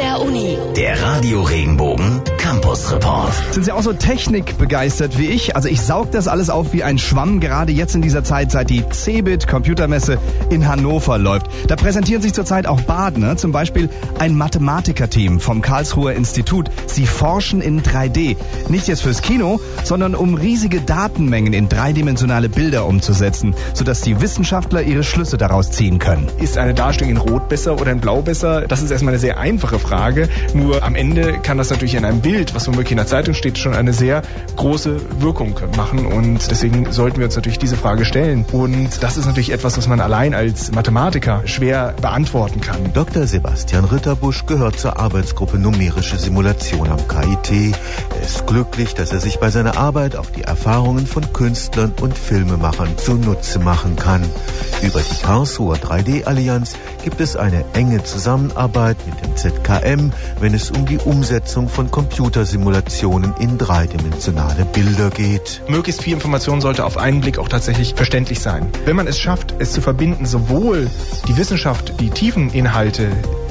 der 0.00 0.18
Uni. 0.22 0.56
Der 0.76 1.02
Radio 1.02 1.42
Regenbogen 1.42 2.22
Campus 2.60 2.92
Report. 2.92 3.32
Sind 3.52 3.64
Sie 3.64 3.72
auch 3.72 3.82
so 3.82 3.92
technikbegeistert 3.94 5.16
wie 5.18 5.26
ich? 5.26 5.56
Also 5.56 5.68
ich 5.68 5.80
saug 5.80 6.10
das 6.10 6.28
alles 6.28 6.50
auf 6.50 6.72
wie 6.74 6.82
ein 6.82 6.98
Schwamm, 6.98 7.40
gerade 7.40 7.72
jetzt 7.72 7.94
in 7.94 8.02
dieser 8.02 8.22
Zeit, 8.22 8.50
seit 8.50 8.68
die 8.68 8.84
Cebit 8.90 9.48
Computermesse 9.48 10.18
in 10.50 10.68
Hannover 10.68 11.16
läuft. 11.16 11.46
Da 11.68 11.76
präsentieren 11.76 12.20
sich 12.20 12.34
zurzeit 12.34 12.66
auch 12.66 12.82
Badner, 12.82 13.38
zum 13.38 13.52
Beispiel 13.52 13.88
ein 14.18 14.34
Mathematikerteam 14.34 15.40
vom 15.40 15.62
Karlsruher 15.62 16.12
Institut. 16.12 16.70
Sie 16.86 17.06
forschen 17.06 17.62
in 17.62 17.82
3D. 17.82 18.36
Nicht 18.68 18.88
jetzt 18.88 19.02
fürs 19.02 19.22
Kino, 19.22 19.58
sondern 19.82 20.14
um 20.14 20.34
riesige 20.34 20.82
Datenmengen 20.82 21.54
in 21.54 21.68
dreidimensionale 21.68 22.50
Bilder 22.50 22.84
umzusetzen, 22.84 23.54
sodass 23.72 24.02
die 24.02 24.20
Wissenschaftler 24.20 24.82
ihre 24.82 25.02
Schlüsse 25.02 25.38
daraus 25.38 25.70
ziehen 25.70 25.98
können. 25.98 26.28
Ist 26.38 26.58
eine 26.58 26.74
Darstellung 26.74 27.12
in 27.12 27.16
Rot 27.16 27.48
besser 27.48 27.80
oder 27.80 27.92
in 27.92 28.00
Blau 28.00 28.20
besser? 28.20 28.66
Das 28.68 28.82
ist 28.82 28.90
erstmal 28.90 29.14
eine 29.14 29.20
sehr 29.20 29.38
einfache 29.38 29.78
Frage. 29.78 30.28
Nur 30.52 30.82
am 30.82 30.94
Ende 30.94 31.38
kann 31.40 31.56
das 31.56 31.70
natürlich 31.70 31.94
in 31.94 32.04
einem 32.04 32.20
Bild, 32.20 32.49
was 32.54 32.66
womöglich 32.66 32.92
in 32.92 32.96
der 32.96 33.06
Zeitung 33.06 33.34
steht, 33.34 33.58
schon 33.58 33.74
eine 33.74 33.92
sehr 33.92 34.22
große 34.56 35.20
Wirkung 35.20 35.54
machen. 35.76 36.06
Und 36.06 36.50
deswegen 36.50 36.92
sollten 36.92 37.18
wir 37.18 37.26
uns 37.26 37.36
natürlich 37.36 37.58
diese 37.58 37.76
Frage 37.76 38.04
stellen. 38.04 38.44
Und 38.52 39.02
das 39.02 39.16
ist 39.16 39.26
natürlich 39.26 39.52
etwas, 39.52 39.76
was 39.76 39.88
man 39.88 40.00
allein 40.00 40.34
als 40.34 40.72
Mathematiker 40.72 41.42
schwer 41.46 41.94
beantworten 42.00 42.60
kann. 42.60 42.92
Dr. 42.92 43.26
Sebastian 43.26 43.84
Ritterbusch 43.84 44.46
gehört 44.46 44.78
zur 44.78 44.98
Arbeitsgruppe 44.98 45.58
Numerische 45.58 46.16
Simulation 46.16 46.88
am 46.88 47.06
KIT. 47.08 47.74
Er 48.20 48.26
ist 48.26 48.46
glücklich, 48.46 48.92
dass 48.92 49.12
er 49.12 49.18
sich 49.18 49.38
bei 49.38 49.48
seiner 49.48 49.78
Arbeit 49.78 50.14
auch 50.14 50.26
die 50.26 50.42
Erfahrungen 50.42 51.06
von 51.06 51.32
Künstlern 51.32 51.94
und 52.02 52.18
Filmemachern 52.18 52.98
zunutze 52.98 53.58
machen 53.60 53.96
kann. 53.96 54.22
Über 54.82 55.00
die 55.00 55.22
Karlsruher 55.22 55.76
3D-Allianz 55.76 56.74
gibt 57.02 57.18
es 57.22 57.36
eine 57.36 57.64
enge 57.72 58.04
Zusammenarbeit 58.04 58.98
mit 59.06 59.24
dem 59.24 59.36
ZKM, 59.38 60.12
wenn 60.38 60.52
es 60.52 60.70
um 60.70 60.84
die 60.84 60.98
Umsetzung 60.98 61.70
von 61.70 61.90
Computersimulationen 61.90 63.36
in 63.38 63.56
dreidimensionale 63.56 64.66
Bilder 64.66 65.08
geht. 65.08 65.62
Möglichst 65.66 66.02
viel 66.02 66.12
Information 66.12 66.60
sollte 66.60 66.84
auf 66.84 66.98
einen 66.98 67.22
Blick 67.22 67.38
auch 67.38 67.48
tatsächlich 67.48 67.94
verständlich 67.94 68.40
sein. 68.40 68.68
Wenn 68.84 68.96
man 68.96 69.06
es 69.06 69.18
schafft, 69.18 69.54
es 69.60 69.72
zu 69.72 69.80
verbinden, 69.80 70.26
sowohl 70.26 70.90
die 71.26 71.38
Wissenschaft, 71.38 71.98
die 72.00 72.10
tiefen 72.10 72.50
Inhalte 72.50 73.10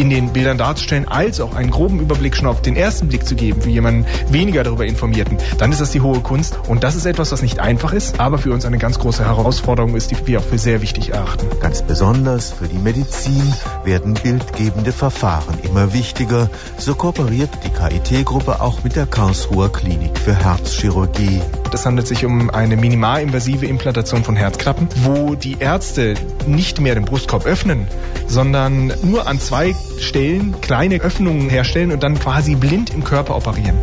in 0.00 0.08
den 0.08 0.32
Bildern 0.32 0.56
darzustellen, 0.56 1.06
als 1.06 1.42
auch 1.42 1.54
einen 1.54 1.70
groben 1.70 2.00
Überblick 2.00 2.34
schon 2.34 2.46
auf 2.46 2.62
den 2.62 2.74
ersten 2.74 3.08
Blick 3.08 3.26
zu 3.26 3.34
geben 3.34 3.60
für 3.60 3.68
jemanden 3.68 4.06
weniger 4.30 4.64
darüber 4.64 4.86
informierten, 4.86 5.36
dann 5.58 5.72
ist 5.72 5.80
das 5.82 5.90
die 5.90 6.00
hohe 6.00 6.20
Kunst. 6.20 6.58
Und 6.68 6.84
das 6.84 6.94
ist 6.94 7.04
etwas, 7.04 7.32
was 7.32 7.42
nicht 7.42 7.60
einfach 7.60 7.92
ist, 7.92 8.18
aber 8.18 8.38
für 8.38 8.52
uns 8.52 8.64
eine 8.64 8.78
ganz 8.78 8.98
große 8.98 9.22
Herausforderung 9.22 9.94
ist, 9.96 10.10
die 10.10 10.16
wir 10.26 10.38
auch 10.38 10.44
für 10.44 10.56
sehr 10.56 10.80
wichtig 10.80 11.10
erachten. 11.10 11.46
Ganz 11.60 11.82
besonders 11.82 12.50
für 12.50 12.66
die 12.66 12.78
Medizin 12.78 13.52
werden 13.84 14.14
bildgebende 14.14 14.92
Verfahren 14.92 15.58
immer 15.62 15.92
wichtiger. 15.92 16.48
So 16.78 16.94
kooperiert 16.94 17.50
die 17.64 17.68
KIT-Gruppe 17.68 18.62
auch 18.62 18.82
mit 18.82 18.96
der 18.96 19.04
Karlsruher 19.04 19.70
Klinik 19.70 20.18
für 20.18 20.34
Herzchirurgie. 20.34 21.42
Es 21.72 21.84
handelt 21.84 22.06
sich 22.06 22.24
um 22.24 22.48
eine 22.50 22.76
minimalinvasive 22.76 23.66
Implantation 23.66 24.24
von 24.24 24.34
Herzklappen, 24.34 24.88
wo 25.04 25.34
die 25.34 25.58
Ärzte 25.60 26.14
nicht 26.46 26.80
mehr 26.80 26.94
den 26.94 27.04
Brustkorb 27.04 27.44
öffnen, 27.44 27.86
sondern 28.26 28.92
nur 29.02 29.26
an 29.26 29.38
zwei 29.38 29.74
Stellen 29.98 30.60
kleine 30.60 31.00
Öffnungen 31.00 31.48
herstellen 31.48 31.92
und 31.92 32.02
dann 32.02 32.18
quasi 32.18 32.54
blind 32.54 32.90
im 32.94 33.04
Körper 33.04 33.36
operieren. 33.36 33.78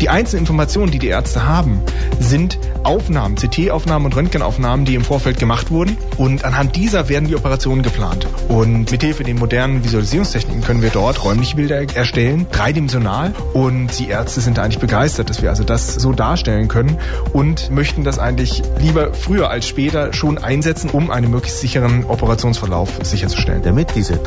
Die 0.00 0.08
einzelnen 0.08 0.42
Informationen, 0.42 0.90
die 0.90 0.98
die 0.98 1.08
Ärzte 1.08 1.46
haben, 1.46 1.80
sind 2.18 2.58
Aufnahmen, 2.84 3.36
CT-Aufnahmen 3.36 4.06
und 4.06 4.16
Röntgenaufnahmen, 4.16 4.84
die 4.84 4.96
im 4.96 5.04
Vorfeld 5.04 5.38
gemacht 5.38 5.70
wurden. 5.70 5.96
Und 6.16 6.44
anhand 6.44 6.74
dieser 6.76 7.08
werden 7.08 7.28
die 7.28 7.36
Operationen 7.36 7.82
geplant. 7.82 8.26
Und 8.48 8.90
mithilfe 8.90 9.22
den 9.22 9.38
modernen 9.38 9.84
Visualisierungstechniken 9.84 10.62
können 10.62 10.82
wir 10.82 10.90
dort 10.90 11.24
räumliche 11.24 11.56
Bilder 11.56 11.80
erstellen, 11.94 12.46
dreidimensional. 12.50 13.32
Und 13.52 13.98
die 13.98 14.08
Ärzte 14.08 14.40
sind 14.40 14.58
eigentlich 14.58 14.80
begeistert, 14.80 15.30
dass 15.30 15.42
wir 15.42 15.50
also 15.50 15.62
das 15.62 15.94
so 15.94 16.12
darstellen 16.12 16.68
können 16.68 16.98
und 17.32 17.70
möchten 17.70 18.02
das 18.02 18.18
eigentlich 18.18 18.62
lieber 18.80 19.14
früher 19.14 19.50
als 19.50 19.68
später 19.68 20.12
schon 20.12 20.38
einsetzen, 20.38 20.90
um 20.90 21.10
einen 21.10 21.30
möglichst 21.30 21.60
sicheren 21.60 22.04
Operationsverlauf 22.06 22.90
sicherzustellen. 23.02 23.62
Damit 23.62 23.94
diese 23.94 24.18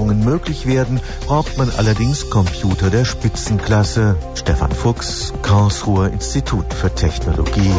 3D-Visualisierungen 0.00 0.24
möglich 0.24 0.66
werden, 0.66 1.00
braucht 1.26 1.58
man 1.58 1.70
allerdings 1.70 2.30
Computer 2.30 2.90
der 2.90 3.04
Spitzenklasse. 3.04 4.16
Stefan 4.34 4.72
Fuchs, 4.72 5.32
Karlsruher 5.42 6.08
Institut 6.08 6.72
für 6.72 6.94
Technologie. 6.94 7.72